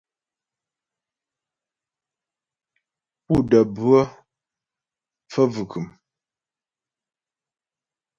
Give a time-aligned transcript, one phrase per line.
[3.25, 3.99] Pú də́ bhə
[5.31, 5.85] phə́ bvʉ̀khʉm.